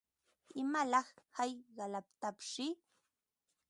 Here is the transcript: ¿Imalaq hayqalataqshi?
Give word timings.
¿Imalaq 0.61 1.09
hayqalataqshi? 1.37 2.65